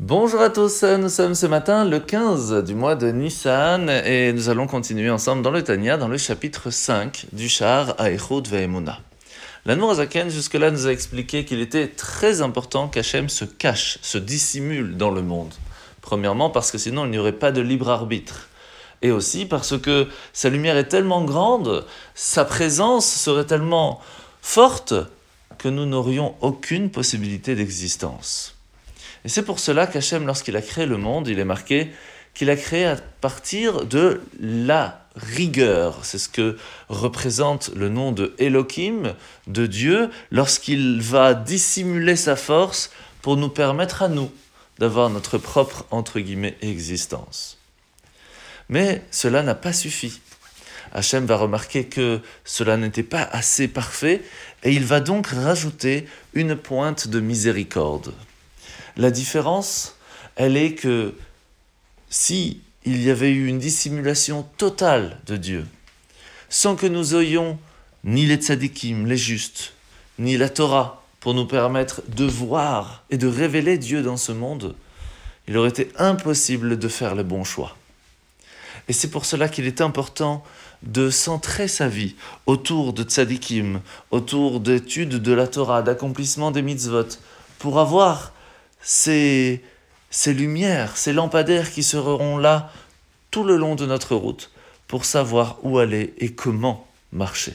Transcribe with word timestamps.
Bonjour 0.00 0.40
à 0.40 0.48
tous, 0.48 0.84
nous 0.84 1.08
sommes 1.08 1.34
ce 1.34 1.46
matin 1.46 1.84
le 1.84 1.98
15 1.98 2.62
du 2.62 2.76
mois 2.76 2.94
de 2.94 3.10
Nissan 3.10 3.90
et 3.90 4.32
nous 4.32 4.48
allons 4.48 4.68
continuer 4.68 5.10
ensemble 5.10 5.42
dans 5.42 5.50
le 5.50 5.64
Tania, 5.64 5.96
dans 5.96 6.06
le 6.06 6.18
chapitre 6.18 6.70
5 6.70 7.26
du 7.32 7.48
char 7.48 8.00
Aechud 8.00 8.46
Ve'emuna. 8.46 9.00
L'Anmour 9.66 9.90
Azaken 9.90 10.30
jusque-là 10.30 10.70
nous 10.70 10.86
a 10.86 10.92
expliqué 10.92 11.44
qu'il 11.44 11.58
était 11.60 11.88
très 11.88 12.42
important 12.42 12.86
qu'Hachem 12.86 13.28
se 13.28 13.44
cache, 13.44 13.98
se 14.00 14.18
dissimule 14.18 14.96
dans 14.96 15.10
le 15.10 15.22
monde. 15.22 15.52
Premièrement 16.00 16.48
parce 16.48 16.70
que 16.70 16.78
sinon 16.78 17.04
il 17.04 17.10
n'y 17.10 17.18
aurait 17.18 17.32
pas 17.32 17.50
de 17.50 17.60
libre 17.60 17.90
arbitre. 17.90 18.48
Et 19.02 19.10
aussi 19.10 19.46
parce 19.46 19.76
que 19.76 20.06
sa 20.32 20.48
lumière 20.48 20.76
est 20.76 20.88
tellement 20.88 21.24
grande, 21.24 21.84
sa 22.14 22.44
présence 22.44 23.04
serait 23.04 23.46
tellement 23.46 24.00
forte 24.42 24.94
que 25.58 25.68
nous 25.68 25.86
n'aurions 25.86 26.36
aucune 26.40 26.88
possibilité 26.92 27.56
d'existence. 27.56 28.57
Et 29.24 29.28
c'est 29.28 29.42
pour 29.42 29.58
cela 29.58 29.86
qu'Hachem, 29.86 30.26
lorsqu'il 30.26 30.56
a 30.56 30.62
créé 30.62 30.86
le 30.86 30.96
monde, 30.96 31.28
il 31.28 31.38
est 31.38 31.44
marqué 31.44 31.90
qu'il 32.34 32.50
a 32.50 32.56
créé 32.56 32.84
à 32.84 32.96
partir 33.20 33.84
de 33.84 34.20
la 34.38 35.08
rigueur. 35.16 36.04
C'est 36.04 36.18
ce 36.18 36.28
que 36.28 36.56
représente 36.88 37.70
le 37.74 37.88
nom 37.88 38.12
de 38.12 38.34
Elohim, 38.38 39.14
de 39.46 39.66
Dieu, 39.66 40.10
lorsqu'il 40.30 41.00
va 41.00 41.34
dissimuler 41.34 42.16
sa 42.16 42.36
force 42.36 42.90
pour 43.22 43.36
nous 43.36 43.48
permettre 43.48 44.02
à 44.02 44.08
nous 44.08 44.30
d'avoir 44.78 45.10
notre 45.10 45.38
propre, 45.38 45.84
existence. 46.62 47.58
Mais 48.68 49.02
cela 49.10 49.42
n'a 49.42 49.56
pas 49.56 49.72
suffi. 49.72 50.20
Hachem 50.92 51.26
va 51.26 51.36
remarquer 51.36 51.86
que 51.86 52.20
cela 52.44 52.76
n'était 52.76 53.02
pas 53.02 53.22
assez 53.22 53.68
parfait 53.68 54.22
et 54.62 54.72
il 54.72 54.84
va 54.84 55.00
donc 55.00 55.26
rajouter 55.26 56.06
une 56.34 56.56
pointe 56.56 57.08
de 57.08 57.20
miséricorde. 57.20 58.14
La 58.98 59.12
différence, 59.12 59.94
elle 60.34 60.56
est 60.56 60.74
que 60.74 61.14
si 62.10 62.60
il 62.84 63.00
y 63.00 63.10
avait 63.10 63.30
eu 63.30 63.46
une 63.46 63.60
dissimulation 63.60 64.44
totale 64.56 65.20
de 65.26 65.36
Dieu, 65.36 65.66
sans 66.48 66.74
que 66.74 66.86
nous 66.86 67.14
ayons 67.14 67.60
ni 68.02 68.26
les 68.26 68.36
tzadikim, 68.36 69.06
les 69.06 69.16
justes, 69.16 69.72
ni 70.18 70.36
la 70.36 70.48
Torah 70.48 71.04
pour 71.20 71.32
nous 71.32 71.46
permettre 71.46 72.02
de 72.08 72.24
voir 72.24 73.04
et 73.10 73.18
de 73.18 73.28
révéler 73.28 73.78
Dieu 73.78 74.02
dans 74.02 74.16
ce 74.16 74.32
monde, 74.32 74.74
il 75.46 75.56
aurait 75.56 75.68
été 75.68 75.92
impossible 75.96 76.76
de 76.76 76.88
faire 76.88 77.14
le 77.14 77.22
bon 77.22 77.44
choix. 77.44 77.76
Et 78.88 78.92
c'est 78.92 79.10
pour 79.10 79.26
cela 79.26 79.48
qu'il 79.48 79.66
est 79.66 79.80
important 79.80 80.42
de 80.82 81.08
centrer 81.10 81.68
sa 81.68 81.88
vie 81.88 82.16
autour 82.46 82.92
de 82.92 83.04
tzadikim, 83.04 83.80
autour 84.10 84.58
d'études 84.58 85.22
de 85.22 85.32
la 85.32 85.46
Torah, 85.46 85.82
d'accomplissement 85.82 86.50
des 86.50 86.62
mitzvot, 86.62 87.18
pour 87.60 87.78
avoir 87.78 88.32
ces, 88.80 89.62
ces 90.10 90.34
lumières, 90.34 90.96
ces 90.96 91.12
lampadaires 91.12 91.70
qui 91.70 91.82
seront 91.82 92.38
là 92.38 92.72
tout 93.30 93.44
le 93.44 93.56
long 93.56 93.74
de 93.74 93.86
notre 93.86 94.14
route 94.14 94.50
pour 94.86 95.04
savoir 95.04 95.58
où 95.62 95.78
aller 95.78 96.14
et 96.18 96.32
comment 96.32 96.86
marcher. 97.12 97.54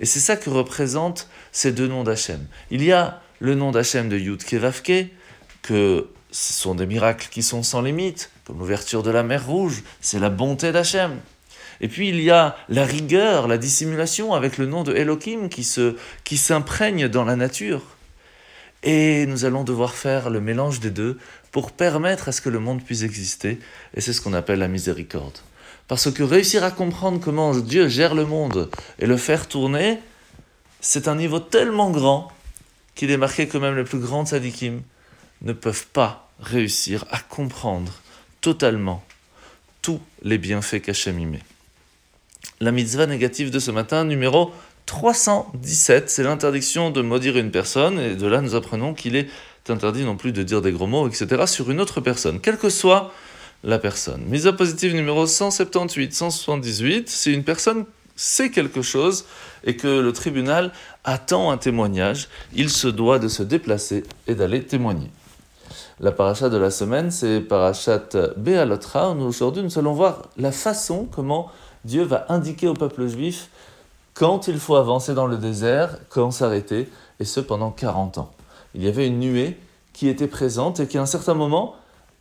Et 0.00 0.06
c'est 0.06 0.20
ça 0.20 0.36
que 0.36 0.50
représentent 0.50 1.28
ces 1.52 1.72
deux 1.72 1.88
noms 1.88 2.04
d'Hachem. 2.04 2.46
Il 2.70 2.82
y 2.82 2.92
a 2.92 3.20
le 3.40 3.54
nom 3.54 3.72
d'Hachem 3.72 4.08
de 4.08 4.18
Yud 4.18 4.42
Kevavke, 4.44 5.08
que 5.62 6.08
ce 6.30 6.52
sont 6.52 6.74
des 6.74 6.86
miracles 6.86 7.28
qui 7.30 7.42
sont 7.42 7.62
sans 7.62 7.82
limite, 7.82 8.30
comme 8.44 8.58
l'ouverture 8.58 9.02
de 9.02 9.10
la 9.10 9.22
mer 9.22 9.46
Rouge, 9.46 9.82
c'est 10.00 10.18
la 10.18 10.30
bonté 10.30 10.72
d'Hachem. 10.72 11.18
Et 11.80 11.88
puis 11.88 12.08
il 12.08 12.20
y 12.20 12.30
a 12.30 12.56
la 12.68 12.84
rigueur, 12.84 13.48
la 13.48 13.58
dissimulation 13.58 14.34
avec 14.34 14.58
le 14.58 14.66
nom 14.66 14.84
de 14.84 14.94
Elohim 14.94 15.48
qui, 15.48 15.68
qui 16.24 16.36
s'imprègne 16.36 17.08
dans 17.08 17.24
la 17.24 17.36
nature. 17.36 17.82
Et 18.82 19.26
nous 19.26 19.44
allons 19.44 19.64
devoir 19.64 19.94
faire 19.94 20.30
le 20.30 20.40
mélange 20.40 20.80
des 20.80 20.90
deux 20.90 21.18
pour 21.52 21.72
permettre 21.72 22.28
à 22.28 22.32
ce 22.32 22.40
que 22.40 22.48
le 22.48 22.58
monde 22.58 22.82
puisse 22.82 23.02
exister. 23.02 23.58
Et 23.94 24.00
c'est 24.00 24.12
ce 24.12 24.20
qu'on 24.20 24.32
appelle 24.32 24.58
la 24.58 24.68
miséricorde. 24.68 25.38
Parce 25.88 26.10
que 26.10 26.22
réussir 26.22 26.64
à 26.64 26.70
comprendre 26.70 27.20
comment 27.20 27.54
Dieu 27.54 27.88
gère 27.88 28.14
le 28.14 28.24
monde 28.24 28.70
et 28.98 29.06
le 29.06 29.16
faire 29.16 29.46
tourner, 29.46 29.98
c'est 30.80 31.06
un 31.06 31.14
niveau 31.14 31.38
tellement 31.38 31.90
grand 31.90 32.32
qu'il 32.94 33.10
est 33.10 33.16
marqué 33.16 33.46
que 33.46 33.58
même 33.58 33.76
les 33.76 33.84
plus 33.84 33.98
grands 33.98 34.26
tzadikim 34.26 34.82
ne 35.42 35.52
peuvent 35.52 35.86
pas 35.86 36.30
réussir 36.40 37.04
à 37.10 37.18
comprendre 37.18 37.92
totalement 38.40 39.04
tous 39.80 40.00
les 40.22 40.38
bienfaits 40.38 40.80
qu'Hachem 40.80 41.18
y. 41.18 41.38
La 42.60 42.72
mitzvah 42.72 43.06
négative 43.06 43.50
de 43.50 43.58
ce 43.58 43.70
matin, 43.70 44.04
numéro 44.04 44.52
317, 44.86 46.10
c'est 46.10 46.22
l'interdiction 46.22 46.90
de 46.90 47.02
maudire 47.02 47.36
une 47.36 47.50
personne, 47.50 47.98
et 47.98 48.14
de 48.14 48.26
là 48.26 48.40
nous 48.40 48.54
apprenons 48.54 48.94
qu'il 48.94 49.16
est 49.16 49.28
interdit 49.68 50.04
non 50.04 50.16
plus 50.16 50.32
de 50.32 50.42
dire 50.42 50.60
des 50.60 50.72
gros 50.72 50.86
mots, 50.86 51.08
etc., 51.08 51.46
sur 51.46 51.70
une 51.70 51.80
autre 51.80 52.00
personne, 52.00 52.40
quelle 52.40 52.58
que 52.58 52.68
soit 52.68 53.12
la 53.64 53.78
personne. 53.78 54.22
Mise 54.26 54.46
à 54.46 54.52
positive 54.52 54.94
numéro 54.94 55.26
178, 55.26 56.12
178, 56.12 57.08
si 57.08 57.32
une 57.32 57.44
personne 57.44 57.84
sait 58.16 58.50
quelque 58.50 58.82
chose 58.82 59.24
et 59.64 59.76
que 59.76 60.00
le 60.00 60.12
tribunal 60.12 60.72
attend 61.04 61.50
un 61.50 61.56
témoignage, 61.56 62.28
il 62.54 62.70
se 62.70 62.88
doit 62.88 63.18
de 63.18 63.28
se 63.28 63.42
déplacer 63.42 64.04
et 64.26 64.34
d'aller 64.34 64.64
témoigner. 64.64 65.10
La 66.00 66.12
paracha 66.12 66.48
de 66.48 66.56
la 66.56 66.70
semaine, 66.70 67.10
c'est 67.10 67.40
parachat 67.40 68.02
Béalotra. 68.36 69.10
Aujourd'hui, 69.10 69.62
nous 69.62 69.78
allons 69.78 69.92
voir 69.92 70.22
la 70.36 70.50
façon 70.50 71.06
comment 71.10 71.50
Dieu 71.84 72.02
va 72.02 72.26
indiquer 72.28 72.66
au 72.66 72.74
peuple 72.74 73.06
juif 73.06 73.48
quand 74.14 74.48
il 74.48 74.58
faut 74.58 74.76
avancer 74.76 75.14
dans 75.14 75.26
le 75.26 75.36
désert, 75.36 75.98
quand 76.08 76.30
s'arrêter, 76.30 76.90
et 77.20 77.24
ce 77.24 77.40
pendant 77.40 77.70
40 77.70 78.18
ans. 78.18 78.30
Il 78.74 78.82
y 78.82 78.88
avait 78.88 79.06
une 79.06 79.20
nuée 79.20 79.58
qui 79.92 80.08
était 80.08 80.26
présente 80.26 80.80
et 80.80 80.86
qui 80.86 80.98
à 80.98 81.02
un 81.02 81.06
certain 81.06 81.34
moment, 81.34 81.76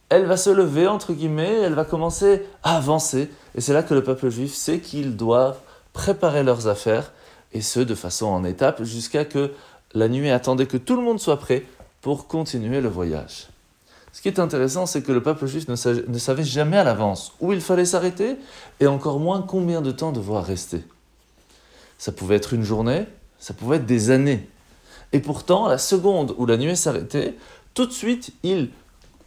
elle 0.10 0.26
va 0.26 0.38
se 0.38 0.50
lever, 0.50 0.88
entre 0.88 1.14
guillemets, 1.14 1.62
elle 1.62 1.74
va 1.74 1.86
commencer 1.86 2.44
à 2.64 2.78
avancer. 2.78 3.30
Et 3.56 3.62
c'est 3.62 3.74
là 3.74 3.84
que 3.84 3.94
le 3.94 4.04
peuple 4.04 4.30
juif 4.30 4.54
sait 4.54 4.80
qu'ils 4.80 5.16
doivent 5.16 5.60
préparer 5.94 6.44
leurs 6.44 6.68
affaires, 6.68 7.12
et 7.54 7.62
ce 7.62 7.80
de 7.80 7.96
façon 7.96 8.28
en 8.28 8.44
étape, 8.44 8.84
jusqu'à 8.84 9.26
que 9.26 9.52
la 9.94 10.08
nuée 10.08 10.32
attendait 10.32 10.68
que 10.68 10.78
tout 10.78 10.96
le 10.96 11.02
monde 11.02 11.20
soit 11.20 11.40
prêt 11.40 11.66
pour 12.02 12.28
continuer 12.28 12.82
le 12.82 12.90
voyage. 12.90 13.48
Ce 14.14 14.22
qui 14.22 14.28
est 14.28 14.40
intéressant, 14.40 14.86
c'est 14.86 15.02
que 15.02 15.12
le 15.12 15.24
peuple 15.24 15.46
juif 15.46 15.68
ne 15.68 15.76
savait 15.76 16.44
jamais 16.44 16.78
à 16.78 16.84
l'avance 16.84 17.34
où 17.40 17.54
il 17.54 17.62
fallait 17.62 17.86
s'arrêter, 17.86 18.38
et 18.80 18.88
encore 18.88 19.20
moins 19.20 19.42
combien 19.42 19.82
de 19.82 19.92
temps 19.92 20.12
devoir 20.12 20.44
rester. 20.44 20.84
Ça 22.02 22.12
pouvait 22.12 22.38
être 22.38 22.56
une 22.56 22.64
journée, 22.64 23.06
ça 23.38 23.54
pouvait 23.54 23.76
être 23.76 23.86
des 23.86 24.10
années. 24.10 24.50
Et 25.14 25.20
pourtant, 25.20 25.68
la 25.68 25.78
seconde 25.78 26.34
où 26.40 26.48
la 26.48 26.58
nuée 26.58 26.76
s'arrêtait, 26.76 27.36
tout 27.76 27.86
de 27.86 27.92
suite, 27.92 28.34
il 28.42 28.72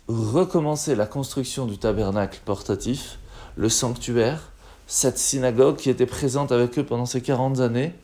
recommençait 0.08 0.96
la 0.96 1.06
construction 1.06 1.66
du 1.66 1.78
tabernacle 1.78 2.40
portatif, 2.44 3.20
le 3.54 3.68
sanctuaire, 3.68 4.50
cette 4.88 5.18
synagogue 5.18 5.76
qui 5.76 5.88
était 5.88 6.04
présente 6.04 6.50
avec 6.50 6.76
eux 6.76 6.84
pendant 6.84 7.06
ces 7.06 7.20
40 7.20 7.60
années, 7.60 7.94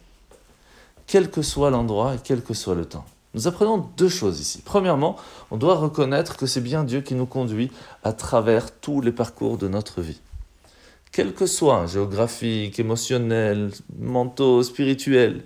quel 1.08 1.32
que 1.32 1.42
soit 1.42 1.70
l'endroit 1.70 2.14
et 2.14 2.18
quel 2.22 2.40
que 2.40 2.54
soit 2.54 2.76
le 2.76 2.84
temps. 2.84 3.04
Nous 3.34 3.48
apprenons 3.48 3.88
deux 3.96 4.08
choses 4.08 4.38
ici. 4.38 4.62
Premièrement, 4.64 5.16
on 5.50 5.56
doit 5.56 5.74
reconnaître 5.74 6.36
que 6.36 6.46
c'est 6.46 6.60
bien 6.60 6.84
Dieu 6.84 7.00
qui 7.00 7.16
nous 7.16 7.26
conduit 7.26 7.72
à 8.04 8.12
travers 8.12 8.70
tous 8.70 9.00
les 9.00 9.10
parcours 9.10 9.58
de 9.58 9.66
notre 9.66 10.00
vie 10.00 10.20
quel 11.12 11.34
que 11.34 11.46
soit, 11.46 11.86
géographique, 11.86 12.78
émotionnel, 12.78 13.70
mentaux, 13.98 14.62
spirituel. 14.62 15.42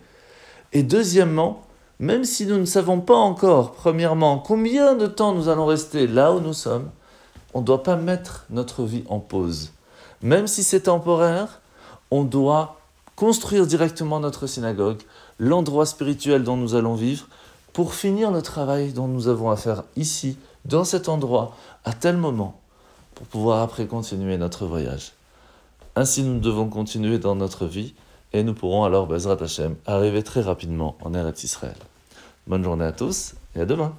Et 0.72 0.82
deuxièmement, 0.82 1.62
même 1.98 2.24
si 2.24 2.46
nous 2.46 2.58
ne 2.58 2.64
savons 2.64 3.00
pas 3.00 3.16
encore, 3.16 3.72
premièrement, 3.72 4.38
combien 4.38 4.94
de 4.94 5.06
temps 5.06 5.32
nous 5.32 5.48
allons 5.48 5.66
rester 5.66 6.06
là 6.06 6.32
où 6.32 6.40
nous 6.40 6.52
sommes, 6.52 6.90
on 7.54 7.60
ne 7.60 7.64
doit 7.64 7.82
pas 7.82 7.96
mettre 7.96 8.44
notre 8.50 8.82
vie 8.82 9.04
en 9.08 9.20
pause. 9.20 9.72
Même 10.20 10.46
si 10.46 10.64
c'est 10.64 10.82
temporaire, 10.82 11.60
on 12.10 12.24
doit 12.24 12.80
construire 13.16 13.66
directement 13.66 14.20
notre 14.20 14.46
synagogue, 14.46 15.00
l'endroit 15.38 15.86
spirituel 15.86 16.42
dont 16.42 16.56
nous 16.56 16.74
allons 16.74 16.94
vivre, 16.94 17.28
pour 17.72 17.94
finir 17.94 18.30
le 18.30 18.42
travail 18.42 18.92
dont 18.92 19.08
nous 19.08 19.28
avons 19.28 19.50
à 19.50 19.56
faire 19.56 19.84
ici, 19.96 20.36
dans 20.64 20.84
cet 20.84 21.08
endroit, 21.08 21.56
à 21.84 21.92
tel 21.92 22.16
moment, 22.16 22.60
pour 23.14 23.26
pouvoir 23.26 23.62
après 23.62 23.86
continuer 23.86 24.36
notre 24.36 24.66
voyage. 24.66 25.12
Ainsi, 25.96 26.24
nous 26.24 26.40
devons 26.40 26.68
continuer 26.68 27.18
dans 27.18 27.36
notre 27.36 27.66
vie 27.66 27.94
et 28.32 28.42
nous 28.42 28.54
pourrons 28.54 28.82
alors, 28.82 29.06
Bezrat 29.06 29.40
Hashem, 29.40 29.76
arriver 29.86 30.24
très 30.24 30.40
rapidement 30.40 30.96
en 31.02 31.14
Eretz 31.14 31.44
Israël. 31.44 31.76
Bonne 32.48 32.64
journée 32.64 32.84
à 32.84 32.90
tous 32.92 33.34
et 33.54 33.60
à 33.60 33.64
demain. 33.64 33.94